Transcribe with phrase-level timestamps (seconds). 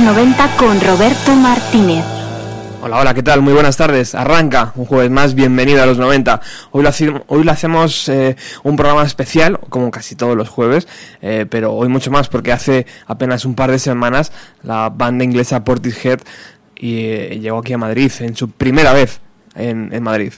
[0.00, 2.04] 90 con Roberto Martínez.
[2.82, 3.42] Hola, hola, ¿qué tal?
[3.42, 4.14] Muy buenas tardes.
[4.14, 6.40] Arranca un jueves más, bienvenido a los 90.
[6.72, 10.88] Hoy lo, hace- hoy lo hacemos eh, un programa especial, como casi todos los jueves,
[11.20, 14.32] eh, pero hoy mucho más porque hace apenas un par de semanas
[14.64, 16.20] la banda inglesa Portishead
[16.74, 19.20] y, eh, llegó aquí a Madrid en su primera vez
[19.54, 20.32] en, en Madrid.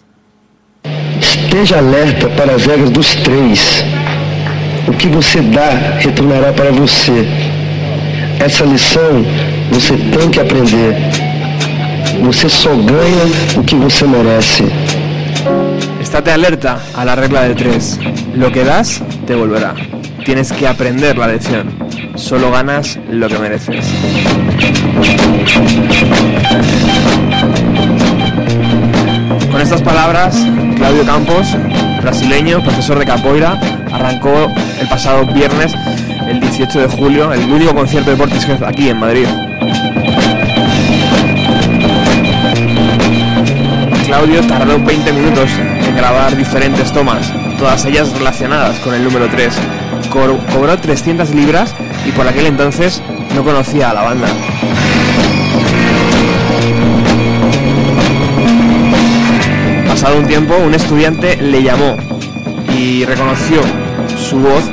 [1.19, 3.83] Esteja alerta para as regras dos três.
[4.87, 7.25] O que você dá retornará para você.
[8.41, 9.25] Essa lição
[9.71, 10.97] você tem que aprender.
[12.23, 13.25] Você só ganha
[13.57, 14.65] o que você merece.
[16.01, 17.99] Estate alerta a la regla de tres.
[18.35, 19.75] Lo que das, te volverá.
[20.25, 21.69] Tienes que aprender la lección.
[22.17, 23.85] Solo ganas lo que mereces.
[29.51, 30.37] Con estas palabras,
[30.77, 31.57] Claudio Campos,
[32.03, 33.59] brasileño, profesor de capoeira,
[33.93, 35.73] arrancó el pasado viernes,
[36.29, 39.27] el 18 de julio, el único concierto de Portishead aquí en Madrid.
[44.07, 45.51] Claudio tardó 20 minutos
[45.87, 49.55] en grabar diferentes tomas, todas ellas relacionadas con el número 3.
[50.11, 51.75] Co- cobró 300 libras
[52.07, 53.03] y por aquel entonces
[53.35, 54.29] no conocía a la banda.
[59.89, 61.97] Pasado un tiempo, un estudiante le llamó
[62.77, 63.61] y reconoció
[64.19, 64.65] su voz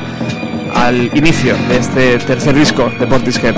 [0.74, 3.56] al inicio de este tercer disco de Portishead.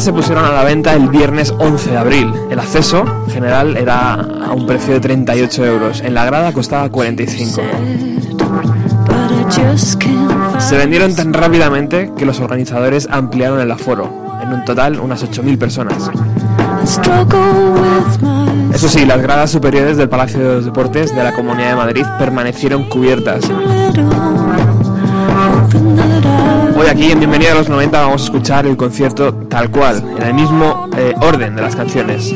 [0.00, 2.32] Se pusieron a la venta el viernes 11 de abril.
[2.50, 6.00] El acceso general era a un precio de 38 euros.
[6.00, 7.62] En la grada costaba 45.
[10.58, 14.38] Se vendieron tan rápidamente que los organizadores ampliaron el aforo.
[14.42, 16.10] En un total, unas 8.000 personas.
[18.74, 22.04] Eso sí, las gradas superiores del Palacio de los Deportes de la Comunidad de Madrid
[22.18, 23.48] permanecieron cubiertas.
[26.86, 30.22] Hoy aquí en Bienvenida a los 90 vamos a escuchar el concierto tal cual, en
[30.22, 32.32] el mismo eh, orden de las canciones.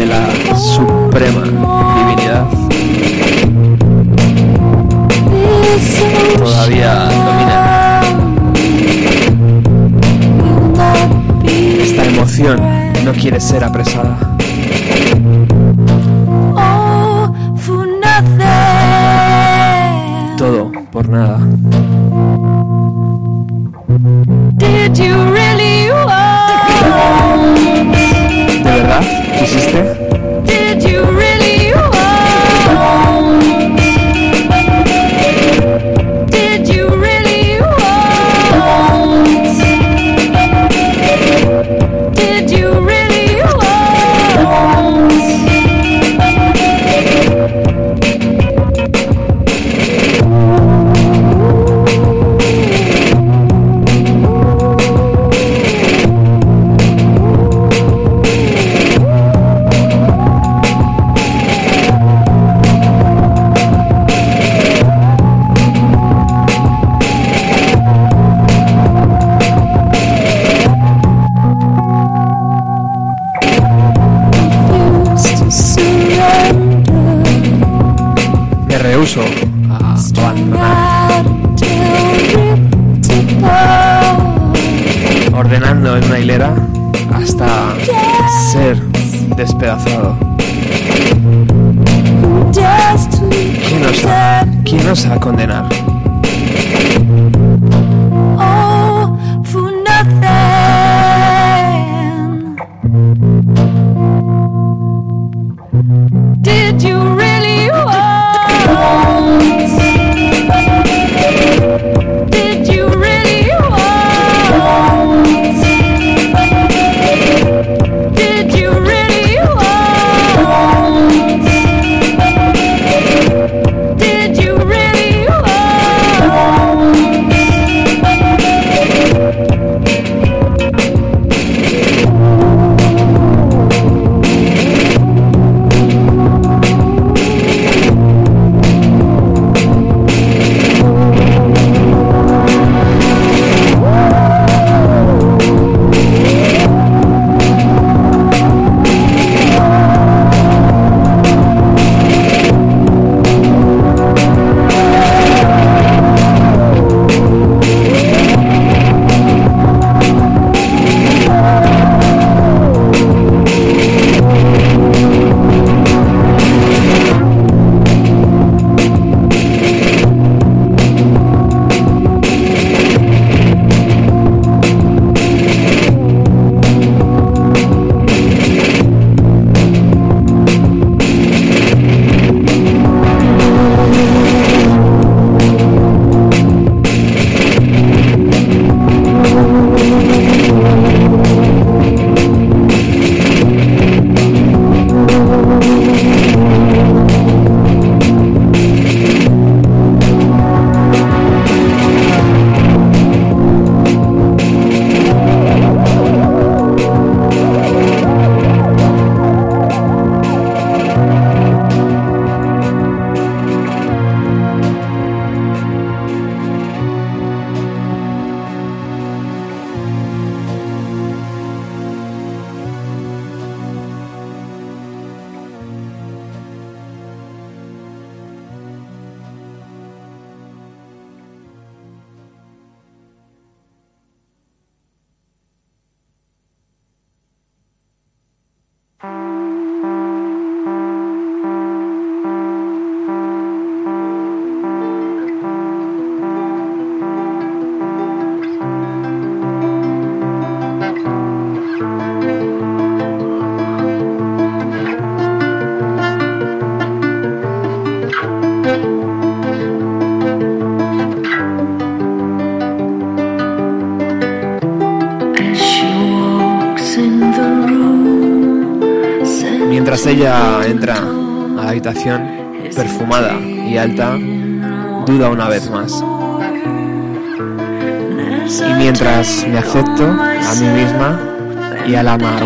[0.00, 2.46] De la suprema divinidad
[6.38, 6.94] todavía
[7.26, 8.54] dominan.
[11.82, 12.60] Esta emoción
[13.04, 14.39] no quiere ser apresada.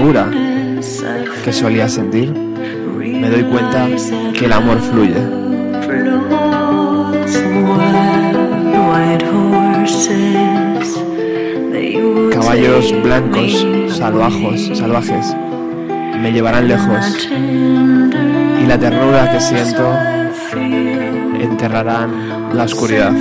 [0.05, 0.29] Amargura
[1.43, 3.89] que solía sentir, me doy cuenta
[4.37, 5.15] que el amor fluye.
[12.31, 15.35] Caballos blancos, salvajos, salvajes,
[16.21, 17.29] me llevarán lejos
[18.63, 19.91] y la ternura que siento
[21.41, 23.13] enterrarán la oscuridad.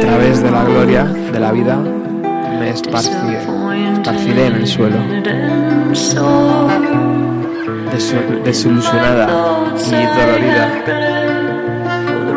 [0.00, 1.76] Través de la gloria de la vida,
[2.58, 3.38] me esparciré,
[3.94, 4.96] esparciré en el suelo,
[8.44, 9.28] desilusionada
[9.76, 10.68] y dolorida.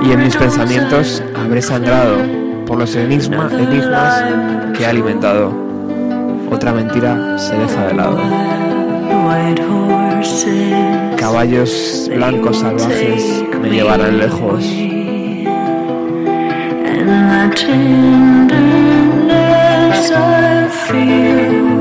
[0.06, 2.18] Y en mis pensamientos habré sangrado
[2.66, 4.24] por los enigma- enigmas
[4.78, 5.52] que he alimentado.
[6.52, 8.18] Otra mentira se deja de lado.
[11.18, 14.64] Caballos blancos salvajes me llevarán lejos.
[17.04, 18.52] in the tenderness
[20.12, 21.73] I feel.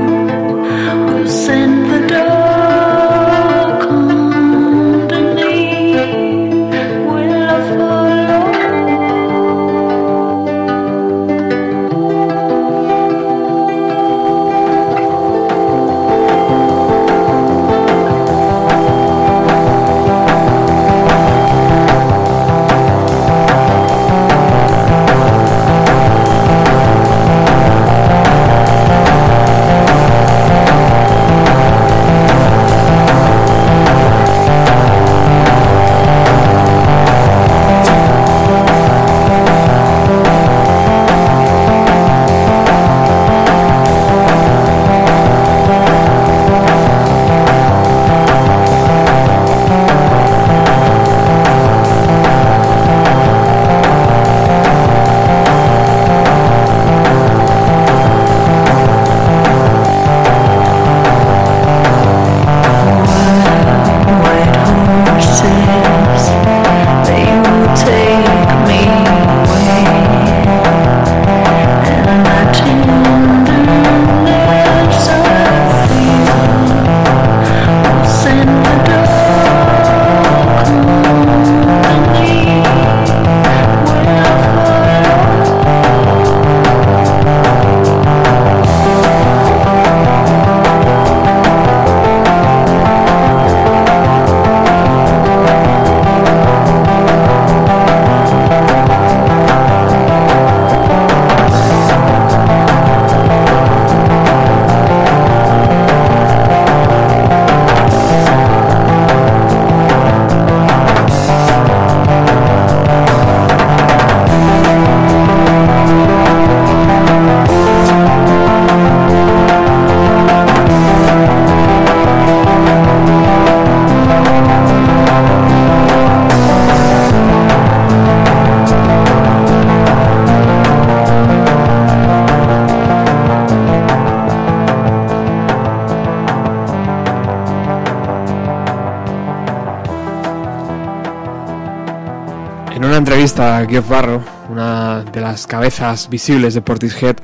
[143.23, 147.15] Entrevista a Geoff Barrow, una de las cabezas visibles de Portishead,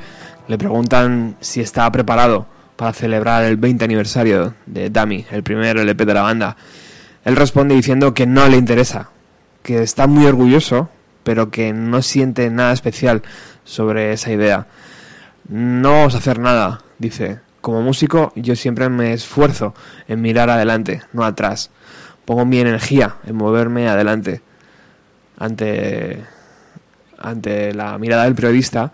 [0.48, 2.46] le preguntan si está preparado
[2.78, 6.56] para celebrar el 20 aniversario de Dummy, el primer LP de la banda.
[7.26, 9.10] Él responde diciendo que no le interesa,
[9.62, 10.88] que está muy orgulloso,
[11.26, 13.22] pero que no siente nada especial
[13.66, 14.68] sobre esa idea.
[15.50, 17.42] No vamos a hacer nada, dice.
[17.60, 19.76] Como músico yo siempre me esfuerzo
[20.08, 21.72] en mirar adelante, no atrás.
[22.24, 24.44] Pongo mi energía en moverme adelante
[25.40, 26.24] ante,
[27.18, 28.92] ante la mirada del periodista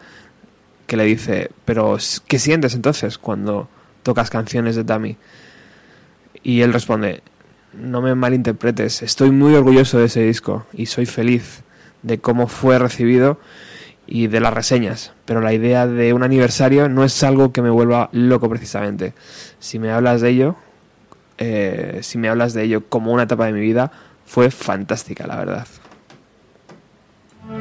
[0.88, 3.68] que le dice, pero ¿qué sientes entonces cuando
[4.04, 5.18] tocas canciones de Tammy?
[6.44, 7.24] Y él responde,
[7.74, 11.64] no me malinterpretes, estoy muy orgulloso de ese disco y soy feliz
[12.04, 13.40] de cómo fue recibido
[14.08, 17.72] y de las reseñas, pero la idea de un aniversario no es algo que me
[17.72, 19.14] vuelva loco precisamente.
[19.60, 20.56] Si me hablas de ello,
[21.40, 23.92] eh, si me hablas de ello como una etapa de mi vida,
[24.26, 25.68] fue fantástica, la verdad.
[27.48, 27.52] To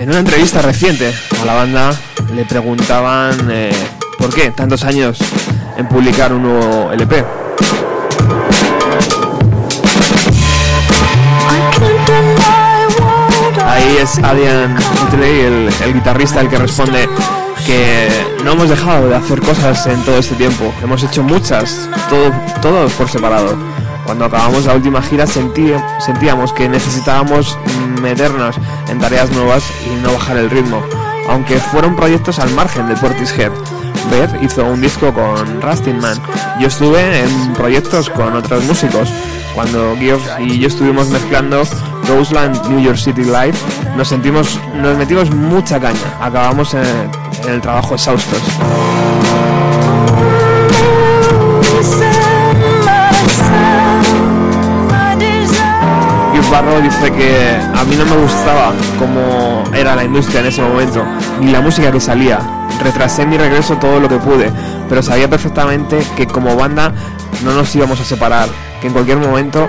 [0.00, 1.94] en una entrevista reciente a la banda
[2.34, 3.70] le preguntaban eh,
[4.18, 5.18] por qué tantos años
[5.76, 7.24] en publicar un nuevo LP.
[13.66, 14.76] Ahí es Adrian
[15.84, 17.08] el, guitarrista, el que responde
[17.66, 18.08] que
[18.44, 20.72] no hemos dejado de hacer cosas en todo este tiempo.
[20.82, 23.56] Hemos hecho muchas, todo, todo por separado.
[24.04, 25.74] Cuando acabamos la última gira sentí-
[26.04, 27.56] sentíamos que necesitábamos
[28.02, 28.56] meternos
[28.94, 30.80] en tareas nuevas y no bajar el ritmo,
[31.28, 33.50] aunque fueron proyectos al margen de Portishead.
[34.10, 36.16] Beth hizo un disco con Rustin Man.
[36.60, 39.08] Yo estuve en proyectos con otros músicos.
[39.54, 41.62] Cuando Geoff y yo estuvimos mezclando
[42.08, 43.54] Roseland New York City Live,
[43.96, 45.98] nos sentimos, nos metimos mucha caña.
[46.20, 47.10] Acabamos en,
[47.44, 48.42] en el trabajo exhaustos.
[56.54, 61.04] Barrow dice que a mí no me gustaba cómo era la industria en ese momento,
[61.40, 62.38] ni la música que salía.
[62.80, 64.52] Retrasé mi regreso todo lo que pude,
[64.88, 66.92] pero sabía perfectamente que como banda
[67.42, 68.48] no nos íbamos a separar,
[68.80, 69.68] que en cualquier momento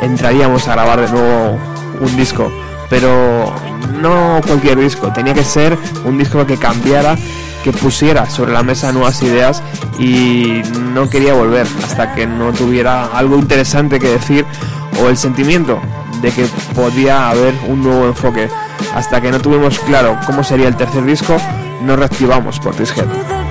[0.00, 1.58] entraríamos a grabar de nuevo
[2.00, 2.50] un disco.
[2.88, 3.54] Pero
[4.00, 7.14] no cualquier disco, tenía que ser un disco que cambiara,
[7.62, 9.62] que pusiera sobre la mesa nuevas ideas
[9.98, 10.62] y
[10.94, 14.46] no quería volver hasta que no tuviera algo interesante que decir
[14.98, 15.78] o el sentimiento
[16.22, 18.48] de que podía haber un nuevo enfoque.
[18.94, 21.36] Hasta que no tuvimos claro cómo sería el tercer disco,
[21.82, 23.41] no reactivamos Portishead.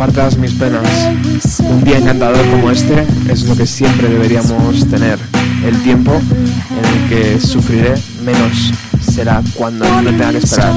[0.00, 0.82] Compartas mis penas.
[1.58, 5.18] Un día encantador como este es lo que siempre deberíamos tener.
[5.62, 7.92] El tiempo en el que sufriré
[8.24, 10.72] menos será cuando no tenga que esperar.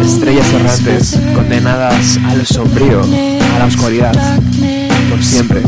[0.00, 3.02] Estrellas errantes, condenadas al sombrío,
[3.54, 4.14] a la oscuridad,
[5.10, 5.60] por siempre.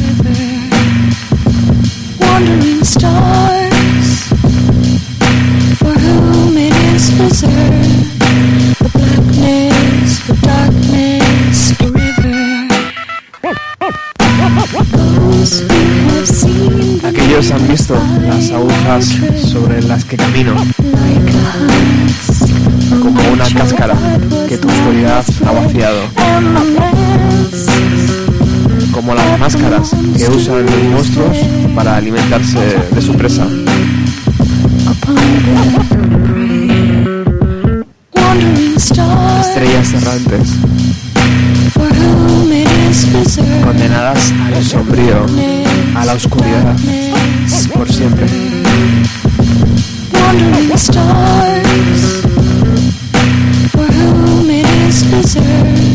[18.30, 19.18] Las agujas
[19.50, 20.54] sobre las que camino,
[23.02, 23.96] como una cáscara
[24.48, 26.02] que tu oscuridad ha vaciado,
[28.92, 31.36] como las máscaras que usan los monstruos
[31.74, 32.60] para alimentarse
[32.94, 33.46] de su presa.
[39.40, 40.48] Estrellas errantes,
[43.64, 45.26] condenadas al sombrío,
[45.94, 46.76] a la oscuridad,
[47.74, 48.26] por siempre.
[50.76, 52.22] Stars,
[53.72, 55.89] for whom it is reserved.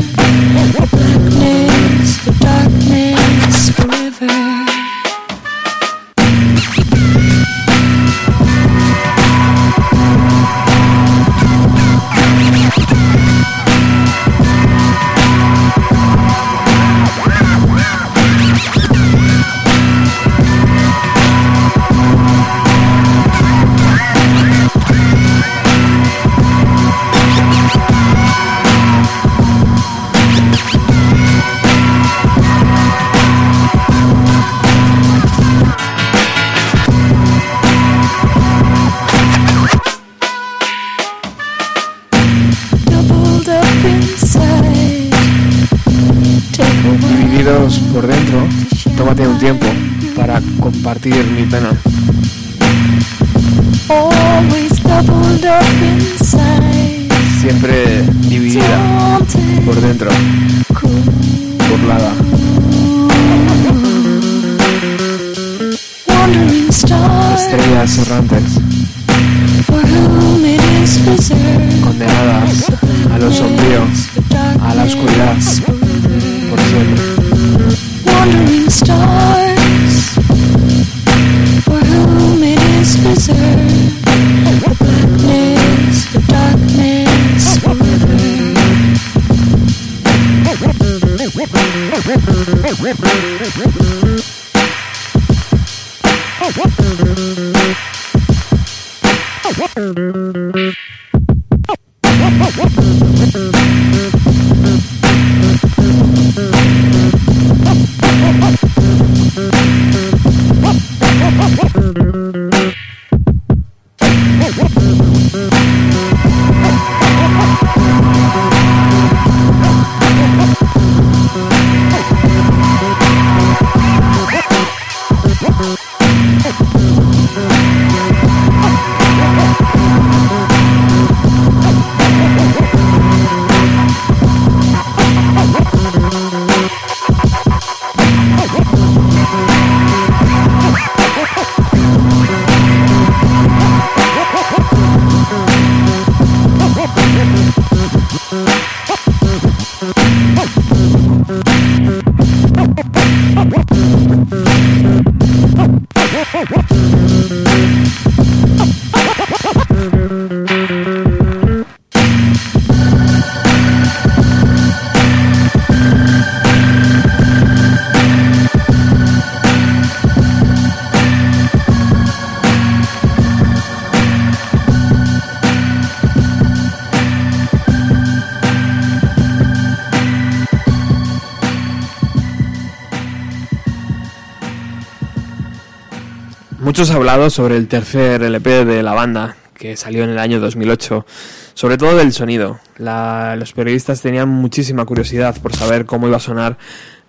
[186.75, 190.41] Muchos ha hablado sobre el tercer LP de la banda, que salió en el año
[190.41, 191.05] 2008,
[191.53, 192.59] sobre todo del sonido.
[192.77, 196.57] La- los periodistas tenían muchísima curiosidad por saber cómo iba a sonar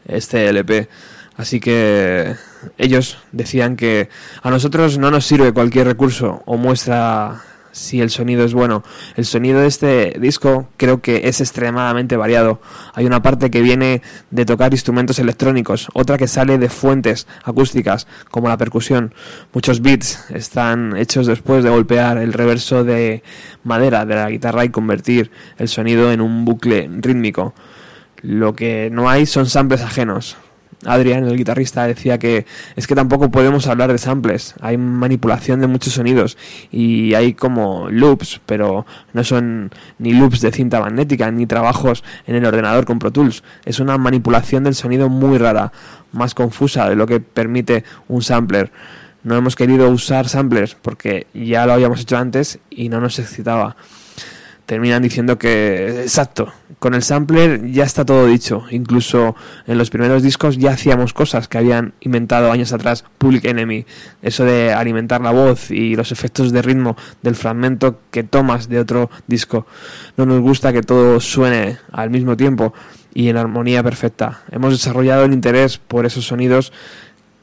[0.06, 0.88] este LP.
[1.36, 2.36] Así que
[2.78, 4.08] ellos decían que
[4.40, 7.42] a nosotros no nos sirve cualquier recurso o muestra
[7.76, 8.82] si el sonido es bueno.
[9.16, 12.60] El sonido de este disco creo que es extremadamente variado.
[12.94, 18.06] Hay una parte que viene de tocar instrumentos electrónicos, otra que sale de fuentes acústicas,
[18.30, 19.14] como la percusión.
[19.52, 23.22] Muchos beats están hechos después de golpear el reverso de
[23.62, 27.54] madera de la guitarra y convertir el sonido en un bucle rítmico.
[28.22, 30.36] Lo que no hay son samples ajenos.
[30.84, 34.54] Adrián, el guitarrista, decía que es que tampoco podemos hablar de samples.
[34.60, 36.36] Hay manipulación de muchos sonidos
[36.70, 42.36] y hay como loops, pero no son ni loops de cinta magnética ni trabajos en
[42.36, 43.42] el ordenador con Pro Tools.
[43.64, 45.72] Es una manipulación del sonido muy rara,
[46.12, 48.70] más confusa de lo que permite un sampler.
[49.24, 53.76] No hemos querido usar samplers porque ya lo habíamos hecho antes y no nos excitaba
[54.66, 56.52] terminan diciendo que, exacto,
[56.86, 58.62] con el sampler ya está todo dicho.
[58.70, 59.34] Incluso
[59.66, 63.84] en los primeros discos ya hacíamos cosas que habían inventado años atrás Public Enemy.
[64.22, 68.78] Eso de alimentar la voz y los efectos de ritmo del fragmento que tomas de
[68.78, 69.66] otro disco.
[70.16, 72.72] No nos gusta que todo suene al mismo tiempo
[73.12, 74.44] y en armonía perfecta.
[74.52, 76.72] Hemos desarrollado el interés por esos sonidos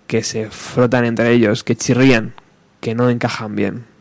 [0.07, 2.34] que se frotan entre ellos, que chirrían,
[2.80, 3.92] que no encajan bien.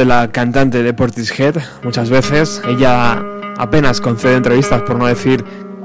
[0.00, 2.62] De la cantante de Portishead muchas veces.
[2.66, 3.22] Ella
[3.58, 5.44] apenas concede entrevistas, por no decir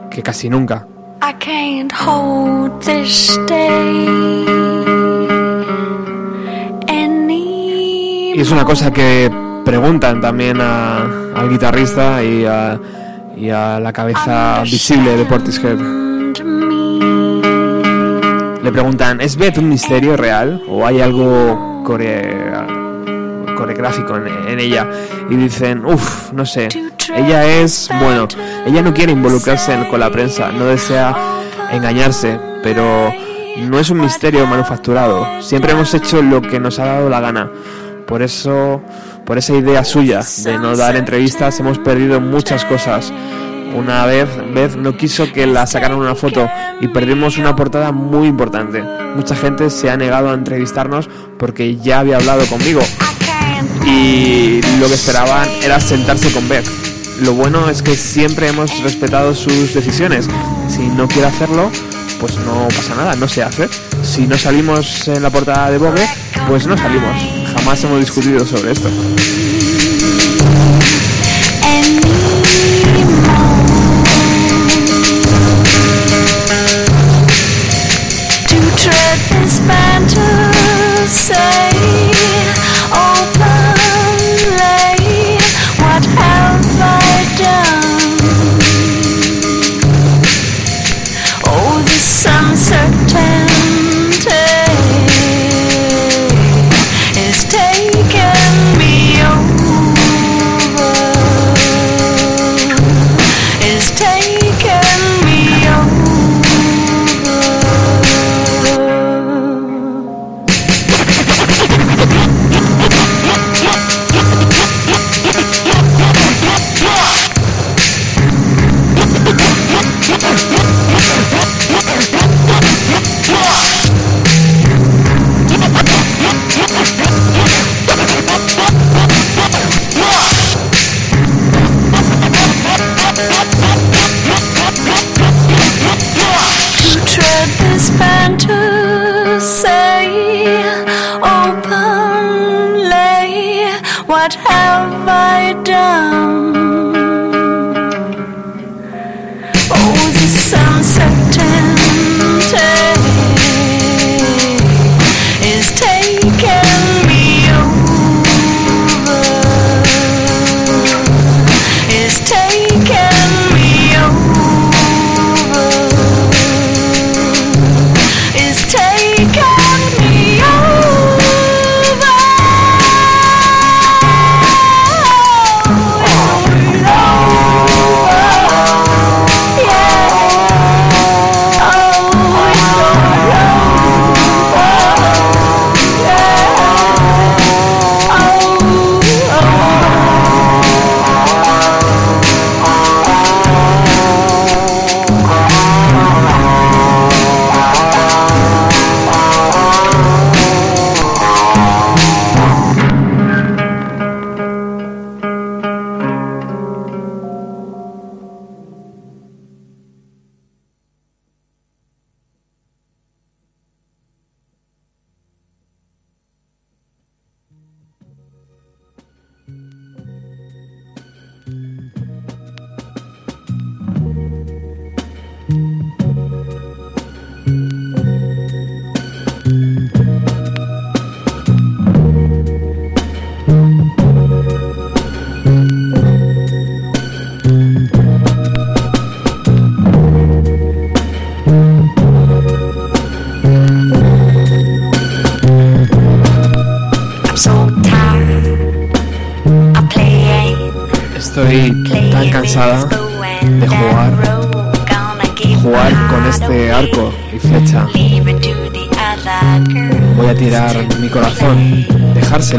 [0.09, 0.87] que casi nunca.
[1.21, 4.45] I can't hold this day
[8.37, 9.29] Y es una cosa que
[9.65, 11.03] preguntan también a-
[11.35, 12.79] al guitarrista y a,
[13.35, 15.77] y a la cabeza visible de Portishead.
[18.63, 21.81] Le preguntan, ¿es Beth un misterio real o hay algo
[23.65, 24.15] core- coreográfico
[24.47, 24.87] en, ella?
[25.29, 26.67] Y dicen, uff, no sé,
[27.15, 28.27] ella es, bueno,
[28.65, 31.15] ella no quiere involucrarse con la prensa, no desea
[31.71, 33.11] engañarse, pero
[33.57, 35.25] no es un misterio manufacturado.
[35.41, 37.49] Siempre hemos hecho lo que nos ha dado la gana.
[38.07, 38.81] Por eso,
[39.25, 43.11] por esa idea suya de no dar entrevistas, hemos perdido muchas cosas.
[43.75, 46.47] Una vez, vez no quiso que la sacaran una foto
[46.79, 48.81] y perdimos una portada muy importante.
[49.15, 52.81] Mucha gente se ha negado a entrevistarnos porque ya había hablado conmigo
[53.85, 56.67] y lo que esperaban era sentarse con Beth.
[57.21, 60.27] Lo bueno es que siempre hemos respetado sus decisiones.
[60.67, 61.71] Si no quiere hacerlo,
[62.19, 63.69] pues no pasa nada, no se hace.
[64.03, 66.05] Si no salimos en la portada de Vogue,
[66.47, 67.15] pues no salimos.
[67.55, 68.89] Jamás hemos discutido sobre esto.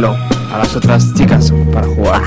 [0.05, 2.22] A las otras chicas para jugar.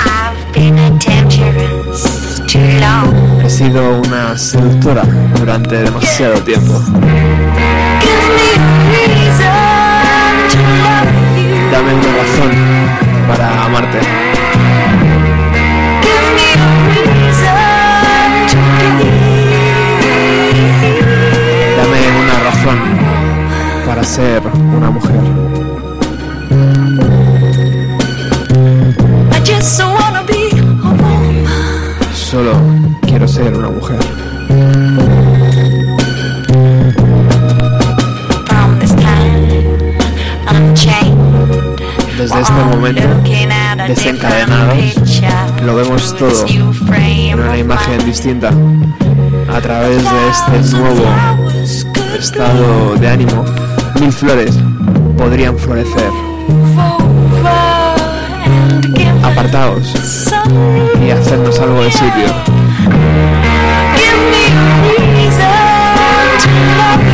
[3.44, 5.04] He sido una seductora
[5.38, 6.74] durante demasiado tiempo.
[11.72, 12.52] Dame una razón
[13.28, 14.00] para amarte.
[21.78, 22.80] Dame una razón
[23.86, 24.42] para ser
[24.76, 25.49] una mujer.
[33.40, 34.00] Ser una mujer.
[42.18, 43.08] Desde este momento,
[43.88, 45.22] desencadenados,
[45.64, 48.52] lo vemos todo en una imagen distinta
[49.56, 51.06] a través de este nuevo
[52.20, 53.46] estado de ánimo.
[54.02, 54.60] Mil flores
[55.18, 56.12] podrían florecer.
[59.24, 59.94] Apartaos
[61.02, 62.49] y hacernos algo de sitio.
[66.60, 67.09] Love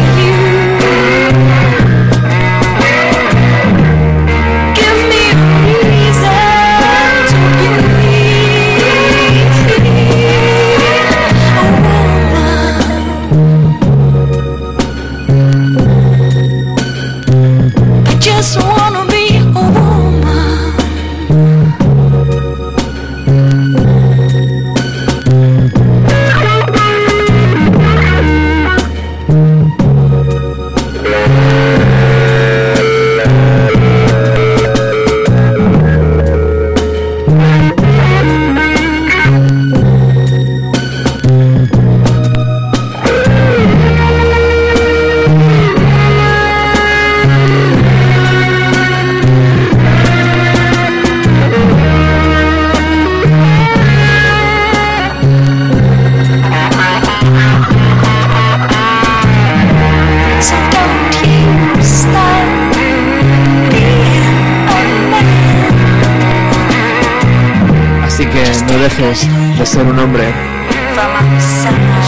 [69.65, 70.31] ser un hombre.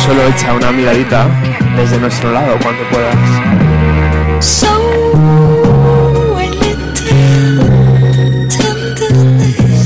[0.06, 1.28] Solo echa una miradita
[1.76, 3.16] desde nuestro lado cuando puedas.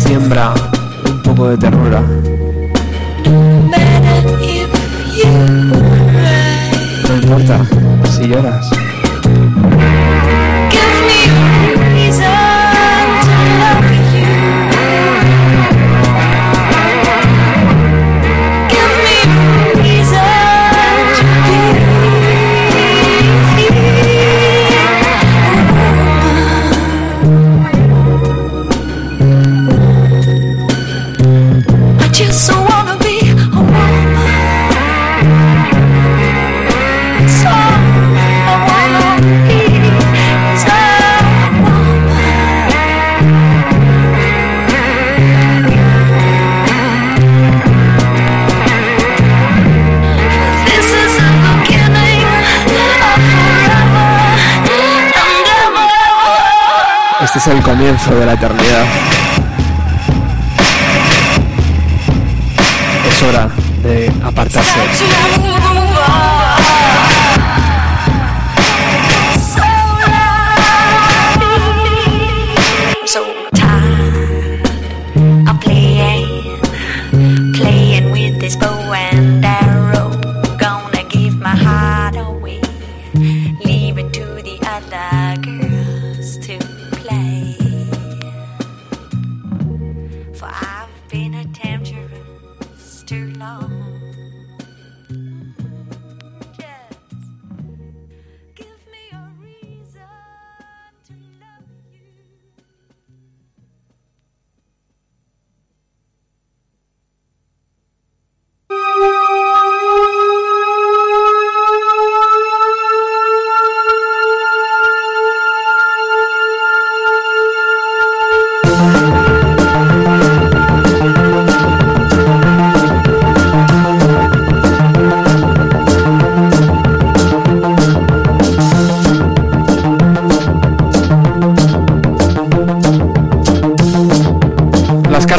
[0.03, 0.53] Siembra
[1.05, 2.01] un poco de ternura.
[7.07, 7.61] No importa
[8.09, 8.80] si lloras.
[57.41, 58.85] Es el comienzo de la eternidad.
[63.09, 63.49] Es hora
[63.83, 65.70] de apartarse.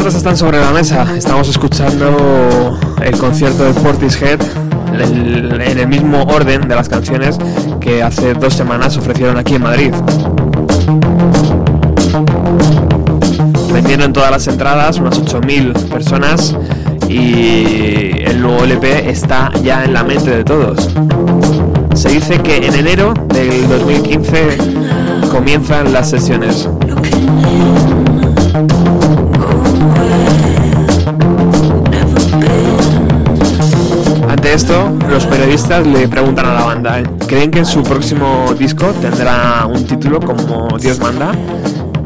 [0.03, 1.05] Cartas están sobre la mesa.
[1.15, 4.41] Estamos escuchando el concierto de Portishead
[4.99, 7.37] en el mismo orden de las canciones
[7.79, 9.93] que hace dos semanas ofrecieron aquí en Madrid.
[13.71, 16.53] Vendieron todas las entradas, unas 8.000 personas,
[17.07, 20.89] y el nuevo LP está ya en la mente de todos.
[21.95, 24.57] Se dice que en enero del 2015
[25.31, 26.67] comienzan las sesiones.
[35.43, 37.03] Periodistas le preguntan a la banda, ¿eh?
[37.27, 41.33] ¿creen que su próximo disco tendrá un título como Dios manda?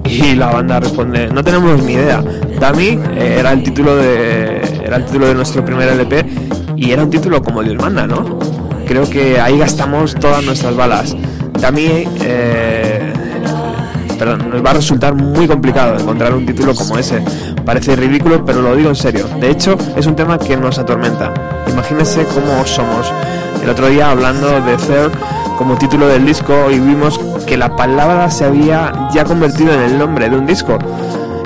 [0.06, 2.24] Y la banda responde, no tenemos ni idea.
[2.60, 6.26] Dami eh, era el título de era el título de nuestro primer LP
[6.78, 8.40] Y era un título como Dios manda, ¿no?
[8.88, 11.16] Creo que ahí gastamos todas nuestras balas.
[11.62, 13.14] También, eh,
[14.18, 17.22] perdón, nos va a resultar muy complicado encontrar un título como ese.
[17.64, 19.28] Parece ridículo, pero lo digo en serio.
[19.40, 21.32] De hecho, es un tema que nos atormenta.
[21.70, 23.12] Imagínense cómo somos.
[23.64, 25.12] El otro día hablando de Third
[25.58, 29.98] como título del disco y vimos que la palabra se había ya convertido en el
[29.98, 30.78] nombre de un disco.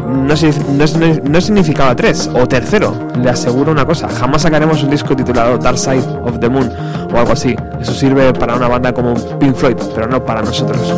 [0.06, 2.94] No, no, no significaba tres o tercero.
[3.22, 6.70] Le aseguro una cosa, jamás sacaremos un disco titulado Dark Side of the Moon
[7.14, 7.56] o algo así.
[7.80, 10.94] Eso sirve para una banda como Pink Floyd, pero no para nosotros.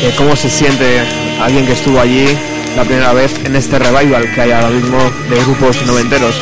[0.00, 1.00] Que cómo se siente
[1.42, 2.26] alguien que estuvo allí
[2.74, 4.98] la primera vez en este revival que hay ahora mismo
[5.28, 6.34] de grupos noventeros.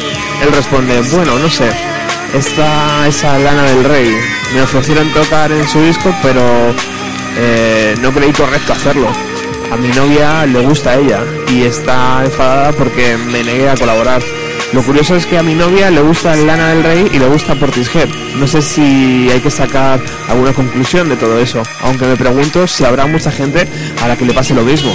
[0.43, 1.69] Él responde, bueno, no sé,
[2.35, 4.17] está esa lana del rey.
[4.55, 6.73] Me ofrecieron tocar en su disco, pero
[7.37, 9.09] eh, no creí correcto hacerlo.
[9.73, 14.23] A mi novia le gusta ella y está enfadada porque me negué a colaborar.
[14.73, 17.55] Lo curioso es que a mi novia le gusta Lana del Rey y le gusta
[17.55, 18.09] Portishead.
[18.37, 19.99] No sé si hay que sacar
[20.29, 23.67] alguna conclusión de todo eso, aunque me pregunto si habrá mucha gente
[24.03, 24.93] a la que le pase lo mismo.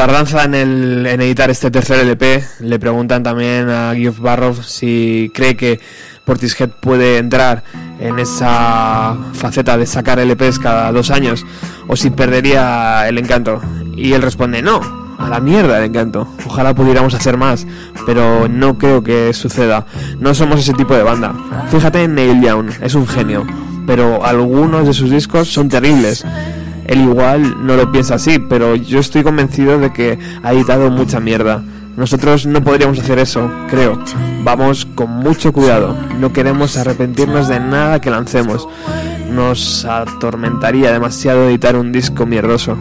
[0.00, 5.30] Tardanza en, el, en editar este tercer LP, le preguntan también a Geoff Barrow si
[5.34, 5.78] cree que
[6.24, 7.64] Portishead puede entrar
[7.98, 11.44] en esa faceta de sacar LPs cada dos años
[11.86, 13.60] o si perdería el encanto.
[13.94, 14.80] Y él responde, no,
[15.18, 16.26] a la mierda el encanto.
[16.46, 17.66] Ojalá pudiéramos hacer más,
[18.06, 19.84] pero no creo que suceda.
[20.18, 21.34] No somos ese tipo de banda.
[21.70, 23.46] Fíjate en Neil Young, es un genio,
[23.86, 26.24] pero algunos de sus discos son terribles.
[26.90, 31.20] Él igual no lo piensa así, pero yo estoy convencido de que ha editado mucha
[31.20, 31.62] mierda.
[31.96, 34.02] Nosotros no podríamos hacer eso, creo.
[34.42, 35.96] Vamos con mucho cuidado.
[36.18, 38.66] No queremos arrepentirnos de nada que lancemos.
[39.30, 42.76] Nos atormentaría demasiado editar un disco mierdoso.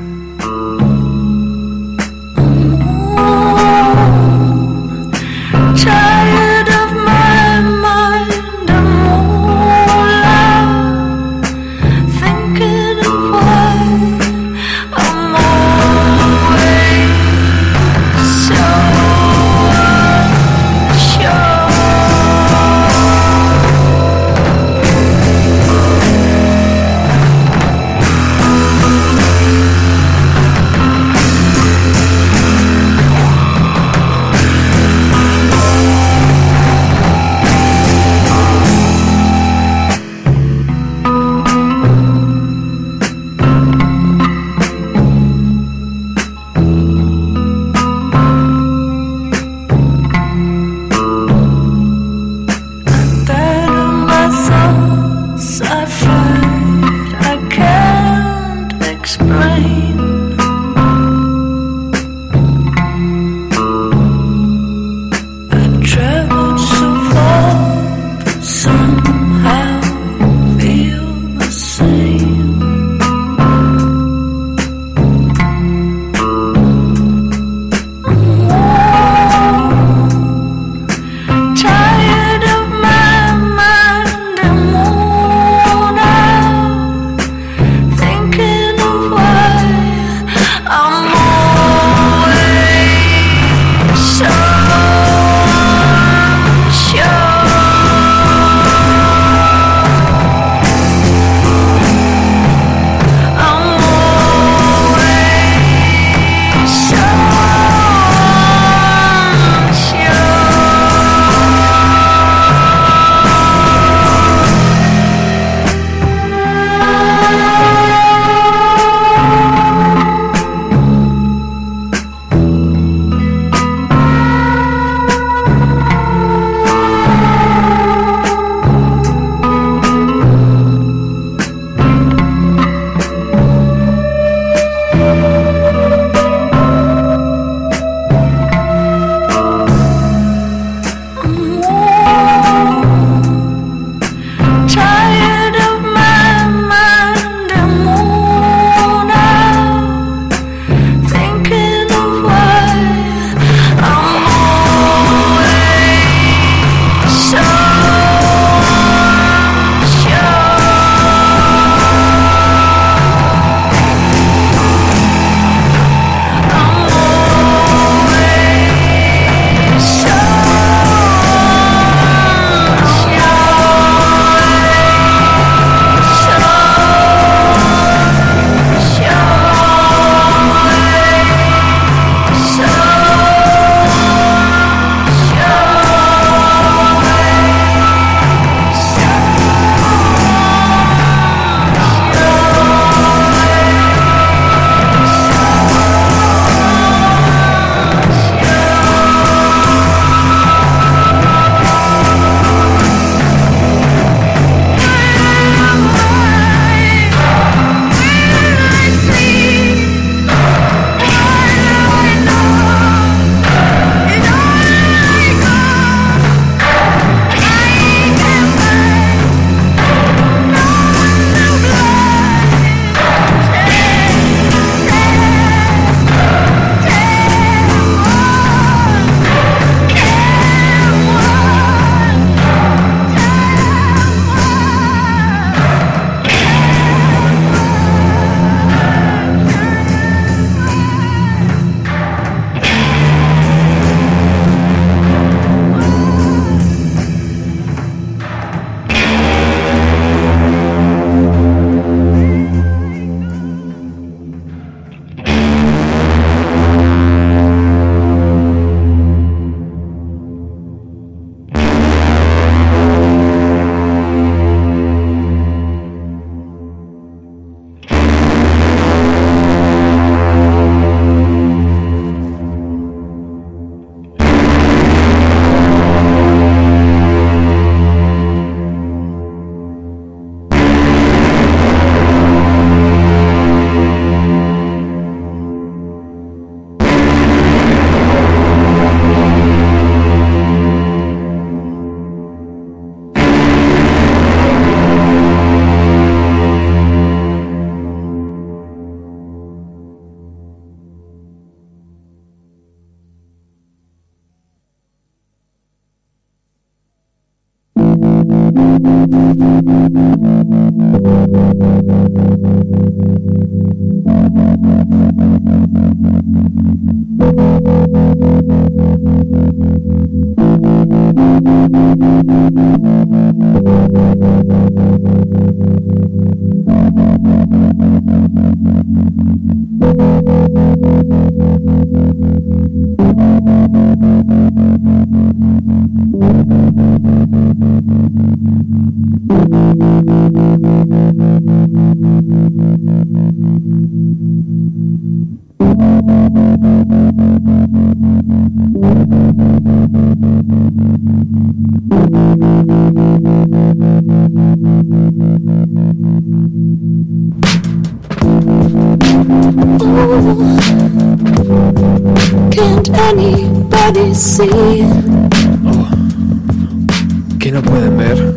[367.39, 368.36] Que no pueden ver.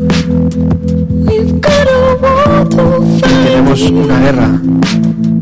[3.44, 4.60] Tenemos una guerra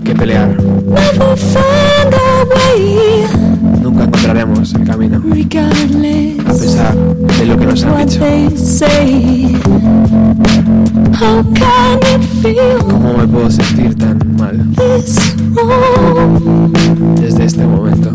[0.02, 0.56] que pelear.
[3.82, 5.22] Nunca encontraremos el camino.
[6.46, 8.20] A pesar de lo que nos han dicho.
[12.88, 14.58] ¿Cómo me puedo sentir tan mal?
[17.20, 18.09] Desde este momento.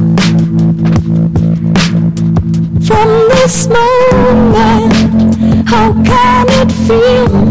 [3.46, 5.36] this moment?
[5.70, 7.45] How can it feel?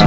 [0.00, 0.06] No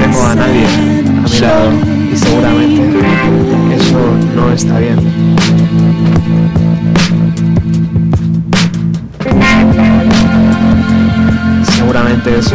[0.00, 1.70] tengo a nadie a mi lado
[2.12, 2.82] y seguramente
[3.74, 4.00] eso
[4.36, 4.98] no está bien.
[11.64, 12.54] Seguramente eso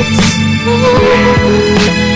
[0.00, 2.09] lips.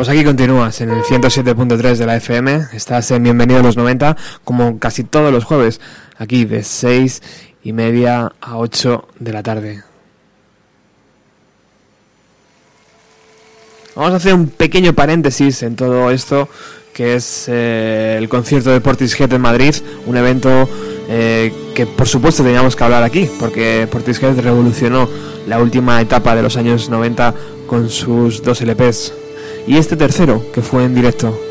[0.00, 2.68] Pues aquí continúas en el 107.3 de la FM.
[2.72, 5.78] Estás en Bienvenido a los 90, como casi todos los jueves,
[6.16, 7.22] aquí de 6
[7.64, 9.82] y media a 8 de la tarde.
[13.94, 16.48] Vamos a hacer un pequeño paréntesis en todo esto,
[16.94, 19.74] que es eh, el concierto de Portishead en Madrid,
[20.06, 20.66] un evento
[21.10, 25.10] eh, que por supuesto teníamos que hablar aquí, porque Portishead revolucionó
[25.46, 27.34] la última etapa de los años 90
[27.66, 29.12] con sus dos LPs.
[29.66, 31.49] Y este tercero, que fue en directo.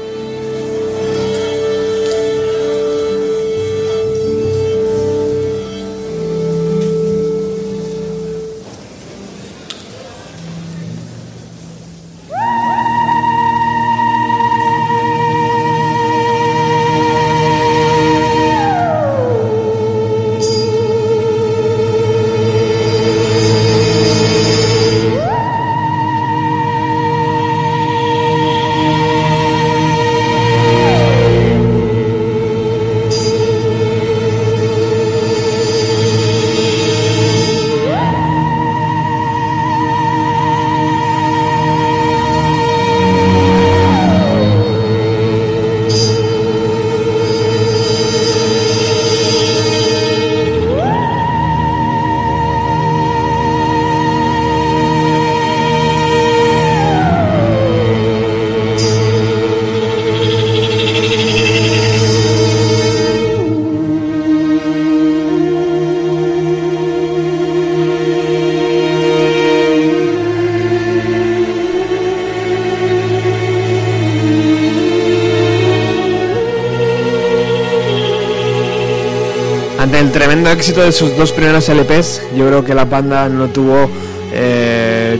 [80.51, 83.89] Éxito de sus dos primeros LPs, yo creo que la banda no tuvo
[84.34, 85.19] eh,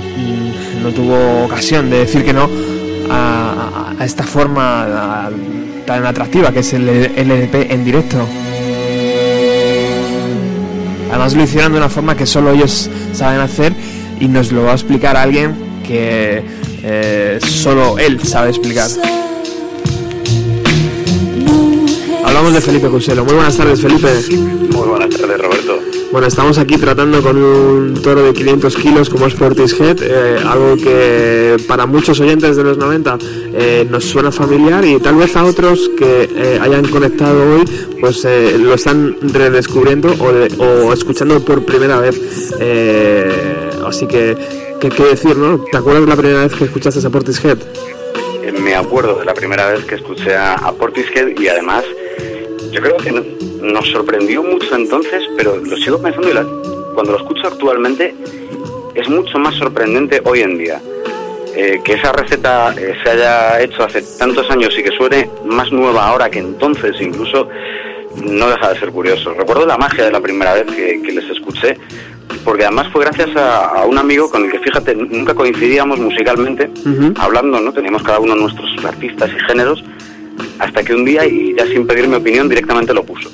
[0.81, 2.49] no tuvo ocasión de decir que no
[3.10, 5.30] a, esta forma
[5.85, 8.18] tan atractiva que es el LP en directo.
[11.10, 13.73] Además lo hicieron de una forma que solo ellos saben hacer
[14.19, 16.43] y nos lo va a explicar alguien que
[16.84, 18.89] eh, solo él sabe explicar.
[22.49, 23.26] Hablamos de Felipe Cuselo.
[23.26, 24.07] Muy buenas tardes, Felipe.
[24.73, 25.80] Muy buenas tardes, Roberto.
[26.11, 30.76] Bueno, estamos aquí tratando con un toro de 500 kilos como es Portishead, eh, algo
[30.76, 33.19] que para muchos oyentes de los 90
[33.53, 37.65] eh, nos suena familiar y tal vez a otros que eh, hayan conectado hoy
[38.01, 42.51] pues eh, lo están redescubriendo o, de- o escuchando por primera vez.
[42.59, 44.35] Eh, así que,
[44.81, 45.63] ¿qué, qué decir, no?
[45.71, 47.59] ¿Te acuerdas de la primera vez que escuchaste a Portishead?
[48.63, 51.84] Me acuerdo de la primera vez que escuché a Portishead y además
[52.71, 53.23] yo creo que no-
[53.61, 56.45] nos sorprendió mucho entonces, pero lo sigo pensando y la-
[56.93, 58.13] cuando lo escucho actualmente
[58.95, 60.81] es mucho más sorprendente hoy en día.
[61.55, 65.71] Eh, que esa receta eh, se haya hecho hace tantos años y que suene más
[65.71, 67.49] nueva ahora que entonces incluso
[68.23, 69.33] no deja de ser curioso.
[69.33, 71.77] Recuerdo la magia de la primera vez que, que les escuché,
[72.45, 76.69] porque además fue gracias a, a un amigo con el que, fíjate, nunca coincidíamos musicalmente,
[77.17, 77.73] hablando, ¿no?
[77.73, 79.83] Teníamos cada uno nuestros artistas y géneros,
[80.90, 83.30] que un día, y ya sin pedir mi opinión, directamente lo puso.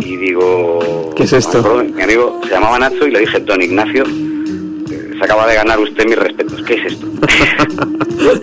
[0.00, 1.10] Y digo...
[1.16, 1.58] ¿Qué es esto?
[1.58, 5.54] acuerdo, Mi amigo se llamaba Nacho y le dije, don Ignacio, eh, se acaba de
[5.56, 6.62] ganar usted mis respetos.
[6.62, 7.06] ¿Qué es esto?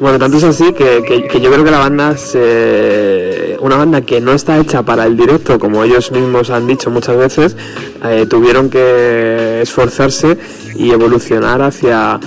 [0.00, 4.00] Bueno, tanto es así que, que- que yo creo que la banda se, una banda
[4.02, 7.56] que no está hecha para el directo, como ellos mismos han dicho muchas veces,
[8.04, 10.36] eh, tuvieron que esforzarse
[10.76, 12.18] y evolucionar hacia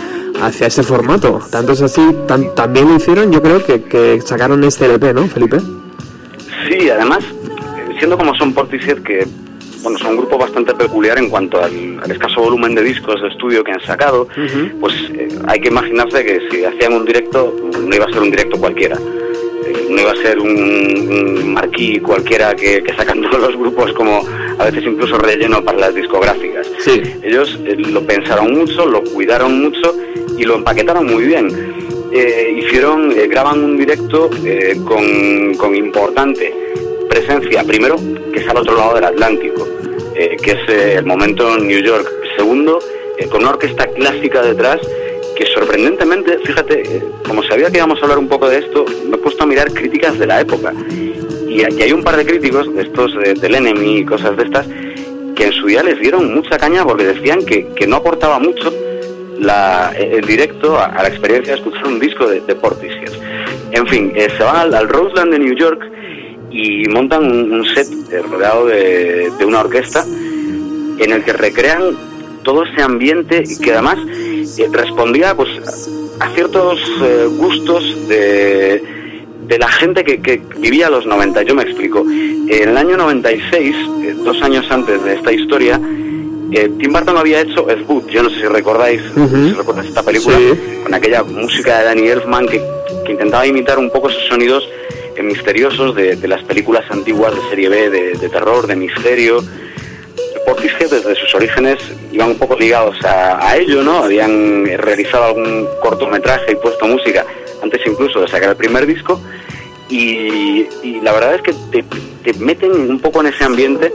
[0.42, 1.40] hacia ese formato.
[1.50, 5.28] Tanto es así, tan- también lo hicieron, yo creo que, que sacaron este LP, ¿no,
[5.28, 5.58] Felipe?
[6.70, 9.28] Sí, además, eh, siendo como son Portishead, que
[9.82, 13.30] bueno, son un grupo bastante peculiar en cuanto al, al escaso volumen de discos de
[13.30, 14.28] estudio que han sacado,
[14.80, 17.56] pues eh, hay que imaginarse que si hacían un directo,
[17.88, 18.98] no iba a ser un directo cualquiera.
[19.90, 24.26] No iba a ser un, un marquí cualquiera que, que sacan todos los grupos como
[24.58, 26.68] a veces incluso relleno para las discográficas.
[26.80, 27.02] Sí.
[27.24, 29.96] Ellos eh, lo pensaron mucho, lo cuidaron mucho
[30.38, 31.78] y lo empaquetaron muy bien.
[32.12, 36.54] Eh, hicieron, eh, graban un directo eh, con, con importante
[37.10, 37.98] presencia, primero,
[38.34, 39.68] que es al otro lado del Atlántico,
[40.14, 42.08] que es el momento en New York.
[42.36, 42.80] Segundo,
[43.30, 44.80] con una orquesta clásica detrás
[45.38, 49.16] que sorprendentemente, fíjate, eh, como sabía que íbamos a hablar un poco de esto, me
[49.16, 50.74] he puesto a mirar críticas de la época.
[51.48, 54.66] Y, y hay un par de críticos, estos de- del Enemy y cosas de estas,
[55.36, 58.74] que en su día les dieron mucha caña porque decían que, que no aportaba mucho
[59.40, 62.56] la, el directo a, la experiencia de escuchar un disco de, de.
[63.72, 65.82] En fin, eh, se van al, Roseland de New York
[66.50, 71.96] y montan un, un set eh, rodeado de, de una orquesta en el que recrean
[72.48, 75.50] todo ese ambiente que además eh, respondía pues
[76.22, 78.82] a ciertos eh, gustos de,
[79.48, 81.44] de la gente que, que vivía los 90.
[81.44, 82.06] Yo me explico.
[82.08, 85.78] En el año 96, eh, dos años antes de esta historia,
[86.54, 88.08] eh, Tim Burton había hecho Ed Wood.
[88.08, 90.54] Yo no sé si recordáis, si recordáis esta película, Sí.
[90.84, 92.62] con aquella música de Danny Elfman que,
[93.06, 94.64] que intentaba imitar un poco esos sonidos
[95.22, 99.44] misteriosos de, de las películas antiguas de serie B, de, de terror, de misterio.
[100.80, 101.78] Desde sus orígenes
[102.12, 104.04] iban un poco ligados a, a ello, ¿no?
[104.04, 107.26] Habían realizado algún cortometraje y puesto música
[107.62, 109.20] antes incluso de sacar el primer disco
[109.90, 110.66] y,
[111.02, 111.84] la verdad es que te,
[112.24, 113.92] te meten un poco en ese ambiente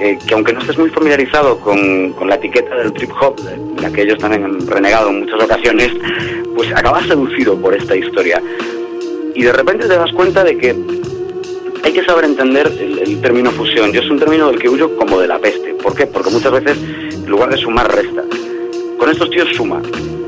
[0.00, 3.82] eh, que aunque no estés muy familiarizado con, con la etiqueta del trip hop, de
[3.82, 5.90] la que ellos también han renegado en muchas ocasiones,
[6.54, 8.42] pues acabas seducido por esta historia.
[9.34, 10.74] Y de repente te das cuenta de que
[11.84, 13.92] hay que saber entender el, el término fusión.
[13.92, 15.74] Yo es un término del que huyo como de la peste.
[15.74, 16.06] ¿Por qué?
[16.06, 18.22] Porque muchas veces, en lugar de sumar, resta.
[18.98, 19.82] Con estos tíos suma.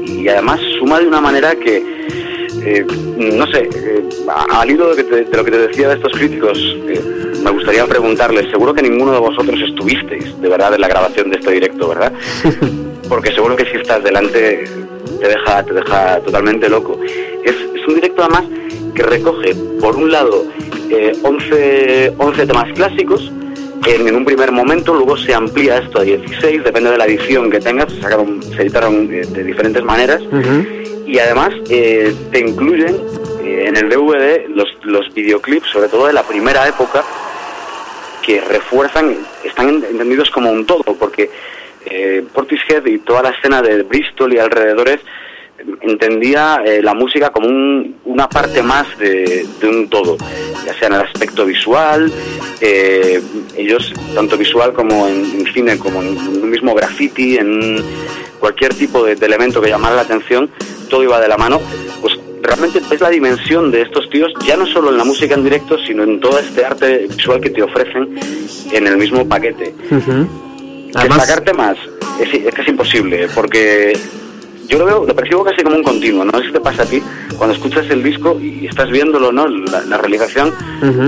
[0.04, 1.76] Y además suma de una manera que,
[2.62, 2.84] eh,
[3.16, 4.02] no sé, eh,
[4.50, 6.58] al hilo de, que te- de lo que te decía de estos críticos,
[6.88, 7.00] eh,
[7.44, 11.36] me gustaría preguntarles, seguro que ninguno de vosotros estuvisteis de verdad en la grabación de
[11.38, 12.12] este directo, ¿verdad?
[13.08, 14.64] Porque seguro que si estás delante
[15.20, 16.98] te deja, te deja totalmente loco.
[17.44, 18.44] Es, es un directo además
[18.94, 20.44] que recoge, por un lado,
[20.90, 23.30] eh, 11, 11 temas clásicos,
[23.86, 27.50] en, en un primer momento, luego se amplía esto a 16, depende de la edición
[27.50, 30.22] que tengas, se, sacaron, se editaron eh, de diferentes maneras,
[31.06, 32.96] y además eh, te incluyen
[33.44, 37.04] eh, en el DVD los, los videoclips, sobre todo de la primera época,
[38.22, 41.30] que refuerzan, están en- entendidos como un todo, porque
[41.86, 45.00] eh, Portishead y toda la escena de Bristol y alrededores
[45.82, 50.16] entendía eh, la música como un- una parte más de, de un todo,
[50.66, 52.12] ya sea en el aspecto visual,
[52.60, 53.20] eh,
[53.56, 57.82] ellos, tanto visual como en, en cine, como en un mismo graffiti, en
[58.40, 60.50] cualquier tipo de, de elemento que llamara la atención,
[60.90, 61.60] todo iba de la mano,
[62.00, 65.44] pues realmente ves la dimensión de estos tíos, ya no solo en la música en
[65.44, 68.18] directo, sino en todo este arte visual que te ofrecen
[68.72, 69.74] en el mismo paquete.
[70.94, 71.76] Además, Destacarte más
[72.20, 73.96] es, es que es imposible, porque
[74.68, 76.86] yo lo veo, lo percibo casi como un continuo, no sé si te pasa a
[76.86, 77.02] ti,
[77.36, 79.46] cuando escuchas el disco y estás viéndolo, ¿no?
[79.46, 80.52] La, la realización,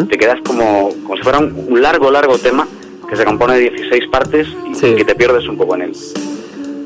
[0.08, 2.66] te quedas como, como si fuera un, un largo, largo tema
[3.08, 4.94] que se compone de 16 partes y Sí.
[4.96, 5.92] que te pierdes un poco en él.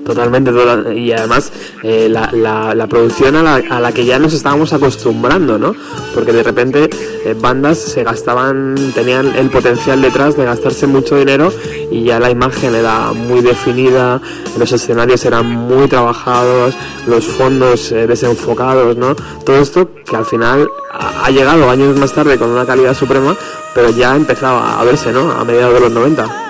[0.05, 1.53] Totalmente, total- y además
[1.83, 5.75] eh, la, la, la producción a la, a la que ya nos estábamos acostumbrando, ¿no?
[6.15, 6.91] Porque de repente
[7.25, 11.53] eh, bandas se gastaban, tenían el potencial detrás de gastarse mucho dinero
[11.93, 14.21] y ya la imagen era muy definida,
[14.59, 16.75] los escenarios eran muy trabajados,
[17.07, 19.15] los fondos eh, desenfocados, ¿no?
[19.45, 23.37] Todo esto que al final ha llegado años más tarde con una calidad suprema,
[23.75, 25.31] pero ya empezaba a verse, ¿no?
[25.31, 26.50] A mediados de los 90.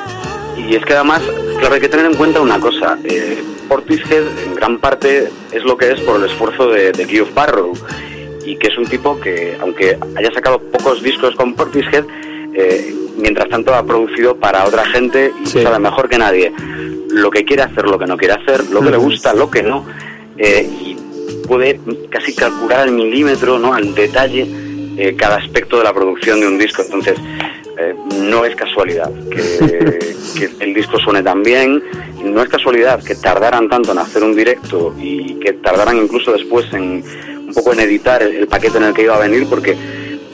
[0.57, 1.23] Y es que además,
[1.59, 2.99] claro, hay que tener en cuenta una cosa.
[3.05, 7.33] Eh, Portishead en gran parte es lo que es por el esfuerzo de, de Geoff
[7.35, 7.73] Barrow.
[8.45, 12.05] Y que es un tipo que, aunque haya sacado pocos discos con Portishead,
[12.55, 15.63] eh, mientras tanto ha producido para otra gente y Sí.
[15.63, 16.53] sabe mejor que nadie
[17.11, 19.63] lo que quiere hacer, lo que no quiere hacer, lo que le gusta, lo que
[19.63, 19.85] no.
[20.39, 20.97] eh, y
[21.47, 21.79] puede
[22.09, 23.75] casi calcular al milímetro, ¿no?
[23.75, 24.47] al detalle,
[24.97, 26.83] eh, cada aspecto de la producción de un disco.
[26.83, 27.19] Entonces,
[27.81, 29.99] eh, no es casualidad que,
[30.37, 31.83] que el disco suene tan bien,
[32.23, 36.67] no es casualidad que tardaran tanto en hacer un directo y que tardaran incluso después
[36.73, 37.03] en
[37.51, 39.77] un poco en editar el, el paquete en el que iba a venir, porque,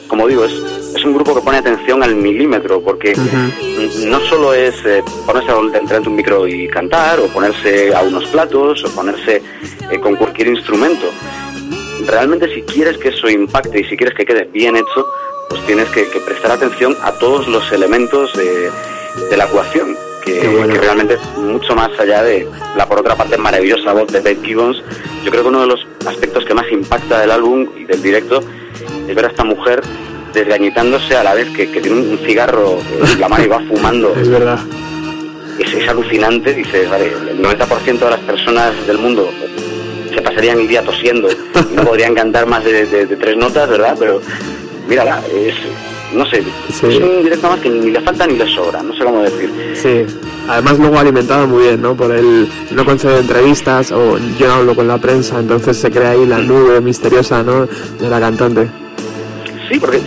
[0.07, 0.51] como digo, es,
[0.95, 3.13] es un grupo que pone atención al milímetro, porque
[4.05, 8.25] no solo es eh, ponerse delante de un micro y cantar, o ponerse a unos
[8.27, 9.41] platos, o ponerse
[9.91, 11.07] eh, con cualquier instrumento.
[12.05, 15.07] Realmente si quieres que eso impacte y si quieres que quede bien hecho,
[15.49, 18.69] pues tienes que, que prestar atención a todos los elementos de,
[19.29, 20.73] de la ecuación, que, Qué bueno.
[20.73, 24.43] que realmente es mucho más allá de la por otra parte maravillosa voz de Beth
[24.43, 24.81] Gibbons.
[25.23, 28.41] Yo creo que uno de los aspectos que más impacta del álbum y del directo
[29.07, 29.81] es ver a esta mujer
[30.33, 32.79] desgañitándose a la vez que, que tiene un cigarro
[33.13, 34.59] en la mano y va fumando Es verdad.
[35.59, 36.53] es, es alucinante.
[36.53, 39.29] Dices, vale, el 90% de las personas del mundo
[40.13, 43.69] se pasarían el día tosiendo y no podrían cantar más de, de- de tres notas,
[43.69, 43.95] ¿verdad?
[43.97, 44.21] Pero
[44.87, 45.53] mírala, es,
[46.13, 46.87] no sé, Sí.
[46.87, 49.51] es un directo más que ni le falta ni le sobra, no sé cómo decir.
[49.75, 50.05] Sí,
[50.47, 51.95] además luego alimentado muy bien, ¿no?
[51.95, 56.11] Por el no conceder entrevistas o yo no hablo con la prensa, entonces se crea
[56.11, 57.65] ahí la nube misteriosa, ¿no?
[57.99, 58.67] De la cantante.
[59.69, 59.99] Sí, porque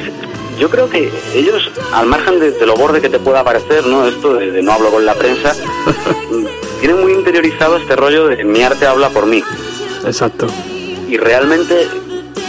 [0.59, 4.07] yo creo que ellos, al margen de, de lo borde que te pueda parecer, ¿no?
[4.07, 5.52] Esto de, de no hablo con la prensa,
[6.81, 9.43] tienen muy interiorizado este rollo de mi arte habla por mí.
[10.07, 10.47] Exacto.
[11.09, 11.86] y realmente,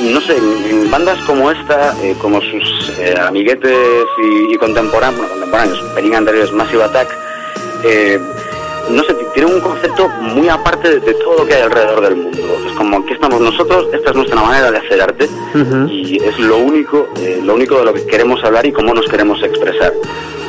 [0.02, 5.34] no sé, en, bandas como esta, eh, como sus eh, amiguetes y, y contemporáneos, bueno,
[5.34, 7.10] contemporáneos, pelín anteriores, Massive Attack,
[7.86, 8.20] eh,
[8.90, 12.16] no sé, tienen un concepto muy aparte de, de todo lo que hay alrededor del
[12.16, 12.40] mundo.
[12.68, 15.30] Es como aquí estamos nosotros, esta es nuestra manera de hacer arte
[15.90, 17.08] y es lo único,
[17.44, 19.94] lo único de lo que queremos hablar y cómo nos queremos expresar.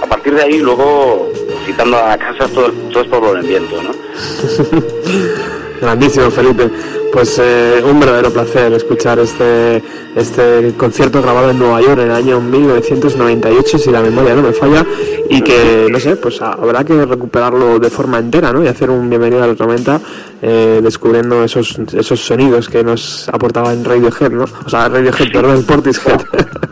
[0.02, 1.30] A partir de ahí, luego,
[1.64, 3.90] citando a Kansas, todo, todo es por el viento, ¿no?
[5.80, 6.70] Grandísimo, Felipe.
[7.12, 9.82] Pues eh, un verdadero placer escuchar este,
[10.16, 14.54] este concierto grabado en Nueva York en el año 1998, si la memoria no me
[14.54, 14.84] falla,
[15.28, 18.64] y que, no sé, pues habrá que recuperarlo de forma entera, ¿no?
[18.64, 20.00] Y hacer un bienvenido a los 90
[20.40, 24.44] eh, descubriendo esos, esos sonidos que nos aportaba en Radiohead, ¿no?
[24.64, 26.20] O sea, Radiohead, perdón, Portishead.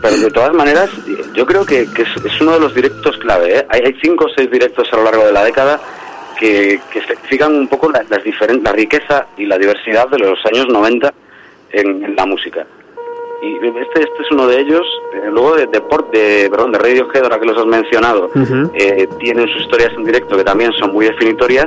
[0.01, 0.89] Pero de todas maneras,
[1.35, 3.59] yo creo que, que es, es uno de los directos clave.
[3.59, 3.65] ¿eh?
[3.69, 5.79] Hay, hay cinco o seis directos a lo largo de la década
[6.41, 10.37] que, que especifican un poco la, las diferen- la riqueza y la diversidad de los
[10.51, 11.13] años 90
[11.71, 12.65] en, en la música.
[13.43, 14.81] Y este, este es uno de ellos.
[15.13, 18.71] Eh, luego de, de, Port- de, perdón, de Radiohead, ahora que los has mencionado, Ujú.
[18.75, 21.65] eh, tienen sus historias en directo que también son muy definitorias.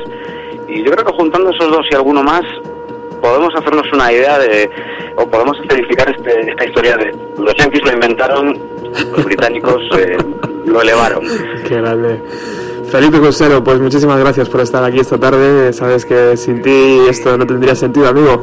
[0.68, 2.42] Y yo creo que juntando esos dos y alguno más,
[3.20, 4.68] podemos hacernos una idea de,
[5.16, 8.59] o podemos verificar este, esta historia de los yankees lo inventaron,
[9.16, 10.16] los británicos eh,
[10.66, 11.24] lo elevaron.
[11.66, 12.20] Qué grande.
[12.95, 15.73] Felipe Cosero, pues muchísimas gracias por estar aquí esta tarde.
[15.73, 18.41] Sabes que sin ti esto no tendría sentido, amigo.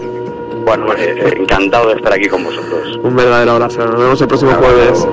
[0.66, 3.00] Bueno, eh, eh, encantado de estar aquí con vosotros.
[3.02, 3.88] Un verdadero abrazo.
[3.88, 5.08] Nos vemos el próximo jueves.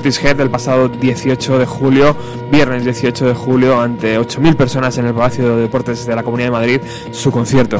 [0.00, 2.16] Portishead el pasado 18 de julio,
[2.50, 6.46] viernes 18 de julio, ante 8.000 personas en el Palacio de Deportes de la Comunidad
[6.46, 7.78] de Madrid, su concierto.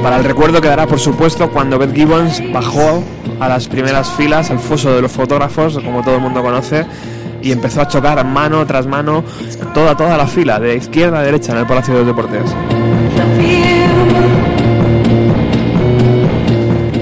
[0.00, 3.02] Para el recuerdo quedará, por supuesto, cuando Beth Gibbons bajó
[3.40, 6.86] a las primeras filas, al foso de los fotógrafos, como todo el mundo conoce,
[7.42, 9.24] y empezó a chocar mano tras mano
[9.74, 12.44] toda, toda la fila, de izquierda a derecha, en el Palacio de Deportes.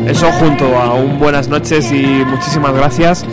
[0.09, 3.27] Eso junto a un buenas noches y muchísimas gracias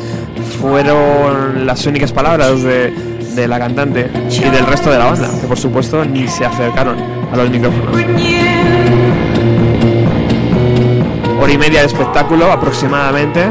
[0.60, 2.92] fueron las únicas palabras de,
[3.34, 6.98] de la cantante y del resto de la banda, que por supuesto ni se acercaron
[7.32, 7.96] a los micrófonos.
[11.42, 13.46] Hora y media de espectáculo aproximadamente.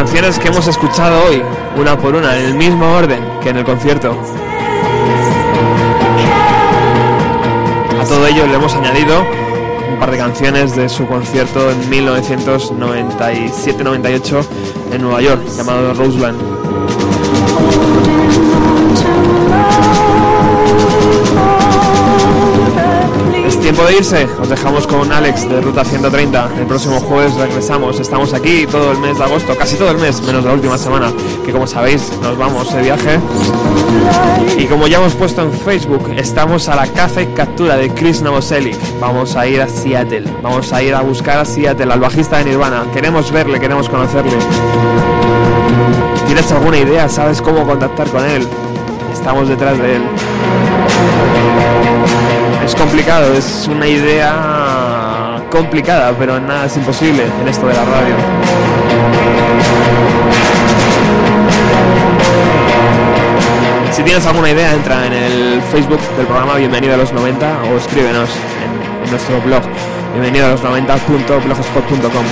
[0.00, 1.42] Canciones que hemos escuchado hoy,
[1.76, 4.16] una por una, en el mismo orden que en el concierto.
[8.00, 9.20] A todo ello le hemos añadido
[9.92, 14.46] un par de canciones de su concierto en 1997-98
[14.92, 16.40] en Nueva York, llamado Roseland.
[23.72, 26.50] Tiempo de irse, os dejamos con Alex de Ruta 130.
[26.58, 30.20] El próximo jueves regresamos, estamos aquí todo el mes de agosto, casi todo el mes,
[30.22, 31.12] menos la última semana,
[31.46, 33.20] que como sabéis nos vamos de viaje.
[34.58, 38.22] Y como ya hemos puesto en Facebook, estamos a la caza y captura de Chris
[38.22, 38.76] Novoselic.
[38.98, 42.46] Vamos a ir a Seattle, vamos a ir a buscar a Seattle, al bajista de
[42.46, 42.86] Nirvana.
[42.92, 44.36] Queremos verle, queremos conocerle.
[46.26, 47.08] ¿Tienes alguna idea?
[47.08, 48.44] ¿Sabes cómo contactar con él?
[49.12, 50.02] Estamos detrás de él.
[52.70, 58.14] Es complicado, es una idea complicada, pero nada es imposible en esto de la radio.
[63.90, 67.76] Si tienes alguna idea, entra en el Facebook del programa Bienvenido a los 90 o
[67.76, 68.30] escríbenos
[68.62, 69.62] en, nuestro blog
[70.12, 72.24] bienvenido a los 90.blogspot.com.